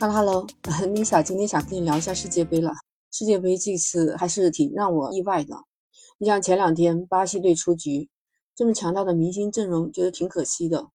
[0.00, 2.72] Hello，Hello，Lisa，今天想跟你聊一下世界杯了。
[3.10, 5.56] 世界杯这次还是挺让我意外的。
[6.18, 8.08] 你像前两天巴西队出局，
[8.54, 10.86] 这么强大的明星阵容，觉得挺可惜的。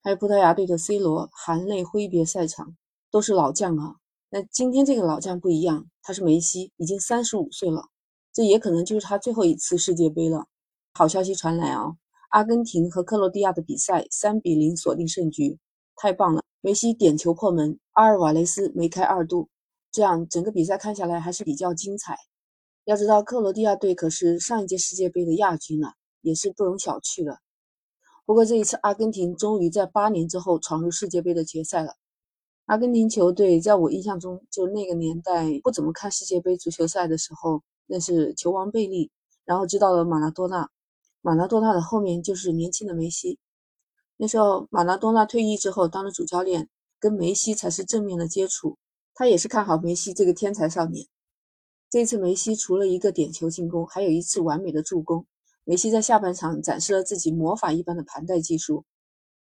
[0.00, 2.76] 还有葡萄牙队的 C 罗含泪挥别赛场，
[3.10, 3.96] 都是老将啊。
[4.30, 7.88] 那今天这个老将不一样，他是梅西，已经三十五岁了，
[8.32, 10.46] 这也可能就是他最后一次世界杯了。
[10.94, 11.96] 好消息传来啊，
[12.28, 15.58] 阿根廷和克罗地亚的比赛三比零锁定胜局，
[15.96, 16.41] 太棒了！
[16.64, 19.48] 梅西点球破门，阿尔瓦雷斯梅开二度，
[19.90, 22.16] 这样整个比赛看下来还是比较精彩。
[22.84, 27.40] 要知道克罗地亚队可是上一届世界杯的亚军啊，也是不容小觑的。
[28.24, 31.96] 不过这一次，阿根廷终于在八年之后闯入世界杯的决赛了。
[32.66, 39.10] 阿根廷球队在我印象中，就那个年代不怎么看世界杯足球赛的时候，那是球王贝利，
[39.44, 40.70] 然后知道了马拉多纳，
[41.22, 43.40] 马拉多纳的后面就是年轻的梅西。
[44.22, 46.68] 那时候马拉多纳退役之后当了主教练，
[47.00, 48.78] 跟梅西才是正面的接触，
[49.14, 51.08] 他也是看好梅西这个天才少年。
[51.90, 55.26] 这次梅西除了一个点球进攻，还有一次完美的助攻。
[55.64, 58.84] 梅西在下半场展示了自己魔法一般的盘带技术，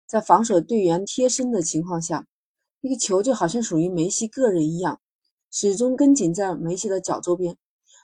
[0.07, 2.25] 在防守队员贴身的情况下，
[2.79, 4.99] 那个球就好像属于梅西个人一样，
[5.51, 7.55] 始终跟紧在梅西的脚周边。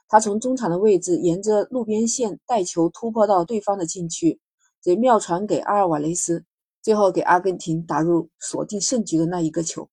[0.08, 4.40] 他从中场的位置沿着路边线带球突破到对方的禁区，
[4.80, 6.46] 这妙传给阿尔瓦雷斯，
[6.88, 9.90] 最后给阿根廷打入锁定胜局的那一个球。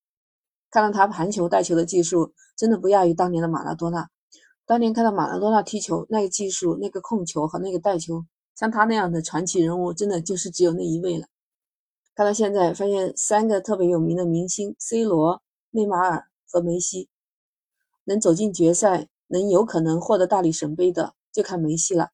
[0.70, 4.08] 看到他盘球带球的技术，真的不亚于当年的马拉多纳。
[4.64, 11.26] 当年看到马拉多纳踢球，那个技术、那个控球和那个带球，像他那样的传奇人物，真的就是只有那一位了。
[12.14, 17.08] 看到现在，发现三个特别有名的明星 C 罗、内马尔和梅西
[18.04, 22.10] 能走进决赛，能有可能获得大力神杯的，就看梅西了。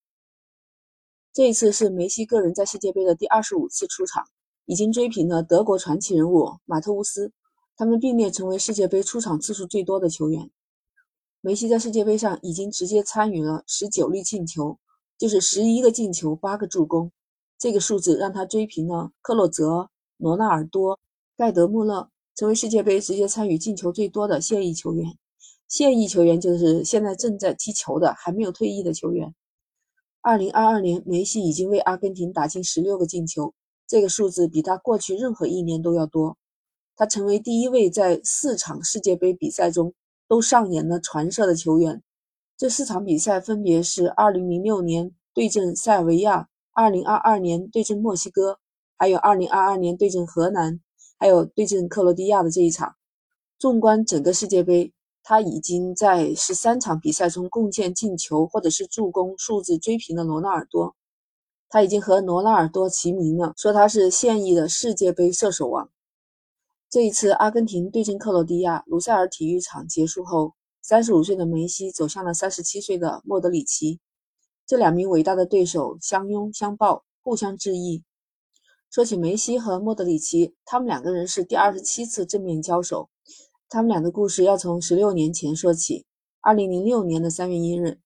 [1.34, 4.24] 这一次是梅西个人在世界杯的第二十五次出场，
[4.70, 7.32] 已经追平了德国传奇人物马特乌斯，
[7.76, 10.48] 他们并列成为世界杯出场次数最多的球员。
[11.40, 14.78] 梅西在世界杯上已经直接参与了十九粒进球，
[15.18, 17.10] 就是十一个进球，八个助攻。
[17.58, 21.00] 这个数字让他追平了克洛泽、罗纳尔多、
[21.36, 25.18] 盖德穆勒，成为世界杯直接参与进球最多的现役球员。
[25.66, 29.34] 现役球员就是现在正在踢球的、还没有退役的球员。
[30.20, 33.52] 二零二二年，梅西已经为阿根廷打进十六个进球，
[33.90, 36.38] 这个数字比他过去任何一年都要多。
[36.94, 39.92] 他成为第一位在四场世界杯比赛中。
[40.28, 42.04] 都上演了传射的球员，
[42.56, 48.60] 这四场比赛分别是2006年对阵塞尔维亚，2022年对阵墨西哥，
[48.96, 50.80] 还有2022年对阵荷兰，
[51.18, 52.94] 还有对阵克罗地亚的这一场。
[53.58, 54.92] 纵观整个世界杯，
[55.24, 60.94] 他已经在十三场比赛中贡献进球或者是助攻数字追平了罗纳尔多，
[61.70, 65.88] 他已经和罗纳尔多齐名了，说他是现役的世界杯射手王。
[66.90, 74.00] 这一次，阿根廷对阵克罗地亚，卢塞尔体育场结束后，三十五岁的梅西走向了三十七岁的莫德里奇，
[74.66, 78.02] 这两名伟大的对手相拥相抱，互相致意。
[78.90, 83.08] 说起梅西和莫德里奇，他们两个人是第二十七次正面交手。
[83.68, 86.04] 他们俩的故事要从十六年前说起。
[86.40, 88.00] 二零零六年的三月一日，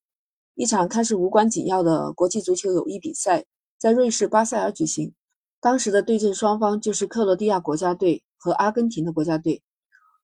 [0.54, 3.46] 一场看似无关紧要的国际足球友谊比赛
[3.84, 5.12] 在瑞士巴塞尔举行，
[5.60, 8.24] 当时的对阵双方就是克罗地亚国家队。
[8.38, 9.62] 和阿根廷的国家队，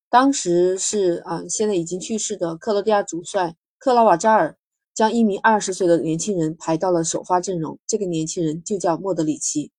[0.09, 4.59] 当时是啊，现在已经去世的克罗地亚主帅克拉瓦扎尔
[4.95, 9.73] 将一名二十岁的年轻人排到了首发阵容，这个年轻人就叫莫德里奇。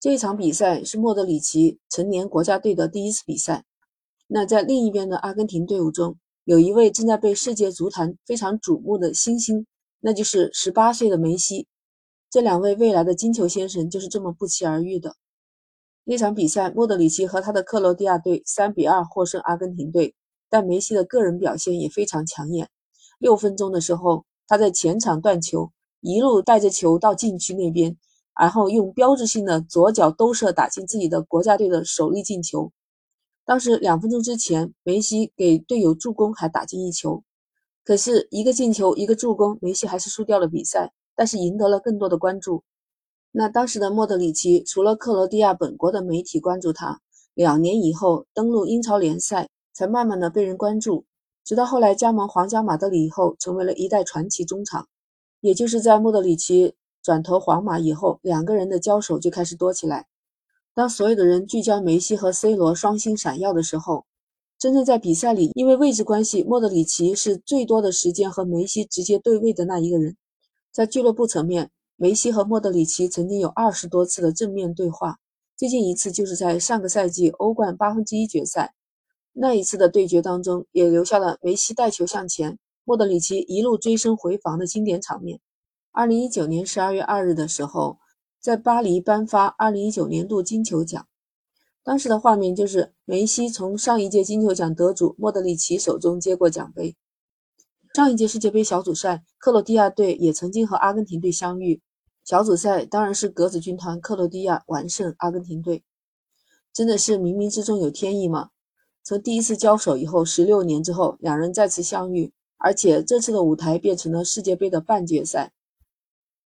[0.00, 3.64] 这一场比赛是莫德里奇成年国家队的第一次比赛。
[4.28, 9.66] 那在另一边的阿根廷队伍中，有一位正在被世界足坛非常瞩目的新星，
[10.00, 11.68] 那就是十八岁的梅西。
[12.30, 15.16] 这两位未来的金球先生就是这么不期而遇的。
[16.04, 20.14] 那场比赛，莫德里奇和他的克罗地亚队三比二获胜阿根廷队，
[20.48, 22.68] 但梅西的个人表现也非常抢眼。
[23.18, 27.96] 六分钟的时候，他在前场断球，一路带着球到禁区那边，
[28.38, 32.72] 然后用标志性的左脚兜射打进自己的国家队的首粒进球。
[33.44, 37.24] 当时两分钟之前，梅西给队友助攻还打进一球，
[37.84, 42.62] 可是一个进球一个助攻，梅西还是输掉了比赛，但是赢得了更多的关注。
[43.32, 47.00] 那当时的莫德里奇，除了克罗地亚本国的媒体关注他，
[47.34, 51.04] 两年以后登陆英超联赛，才慢慢的被人关注。
[51.44, 54.86] 直到后来加盟皇家马德里以后，成为了一代传奇中场。
[55.40, 60.06] 也就是在莫德里奇转投皇马以后，两个人的交手就开始多起来。
[60.72, 64.04] 当所有的人聚焦梅西和 C 罗双星闪耀的时候，
[64.56, 70.16] 真正在比赛里，因为位置关系，莫德里奇是最多的时间和梅西直接对位的那一个人。
[70.72, 71.70] 在俱乐部层面。
[72.00, 75.18] 梅西和莫德里奇曾经有二十多次的正面对话，
[75.56, 78.72] 最近一次就是在上个赛季欧冠八分之一决赛，
[79.32, 85.40] 那一次的对决当中，也留下了梅西带球向前，莫德里奇一路追身回防的经典场面。
[85.90, 87.98] 二零一九年十二月二日的时候，
[88.40, 91.04] 在巴黎颁发二零一九年度金球奖，
[91.82, 96.96] 当时的画面就是梅西从上一届金球奖得主莫德里奇手中接过奖杯。
[97.98, 101.82] 上一届世界杯小组赛，克罗地亚队也曾经和阿根廷队相遇。
[102.24, 105.82] 小组赛当然是格子军团克罗地亚完胜阿根廷队，
[106.72, 108.50] 真的是冥冥之中有天意吗？
[109.02, 115.50] 从第一次交手以后，十六年之后，两人再次相遇，而且这次的舞台变成了世界杯的半决赛。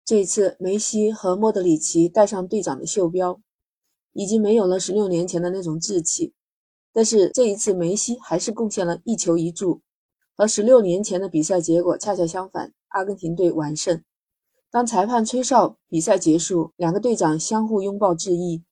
[0.04, 3.40] 这一次，梅西和莫德里奇戴上队长的袖标，
[4.12, 6.34] 已经没有了十六年前的那种稚气，
[6.92, 9.82] 但是这一次，梅西还是贡献了一球一助。
[10.38, 14.04] 和十六年前的比赛结果恰恰相反，阿根廷队完胜。
[14.70, 18.64] 当裁判吹哨，比赛结束，两个队长相互拥抱致意。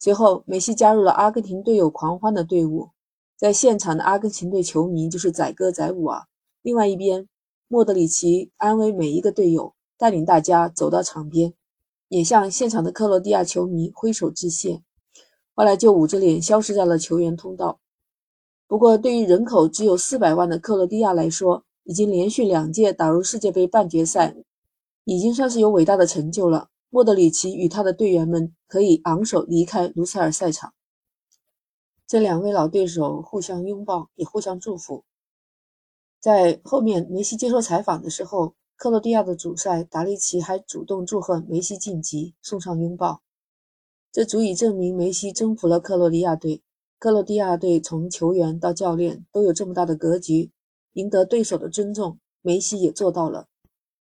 [0.00, 2.92] 随后，梅西加入了阿根廷队友狂欢的队伍，
[3.36, 6.28] 在现场的阿根廷队球迷就是载歌载舞啊。
[6.62, 7.28] 另外一边，
[7.68, 11.52] 莫德里奇安慰每一个队友，带领大家走到场边，
[12.08, 14.82] 也向现场的克罗地亚球迷挥手致谢。
[15.54, 17.80] 后来就捂着脸消失在了球员通道。
[18.68, 24.34] 不过，对于人口只有四百万的克罗地亚来说，已经连续两届打入世界杯半决赛，
[25.04, 26.68] 已经算是有伟大的成就了。
[26.90, 30.72] 莫德里奇与他的队员们可以昂首离开卢塞尔赛场。
[32.06, 35.04] 这两位老对手互相拥抱，也互相祝福。
[36.20, 43.22] 在后面梅西接受采访的时候，克罗地亚的主帅达利奇还主动祝贺梅西晋级，送上拥抱。
[44.10, 46.62] 这足以证明梅西征服了克罗地亚队。
[46.98, 50.50] 克罗地亚队从球员到教练都有这么大的格局，
[50.94, 53.48] 赢得对手的尊重，梅西也做到了。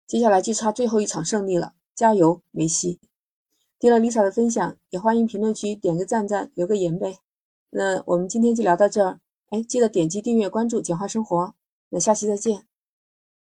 [0.07, 3.01] 接下来就差最后一场胜利了，加油，梅西！
[3.81, 7.19] 听了 Lisa 的分享，也欢迎评论区点个赞赞，留个言呗。
[7.71, 11.55] 那我们今天就聊到这儿，哎，记得点击订阅关注简化生活，
[11.91, 12.67] 那下期再见。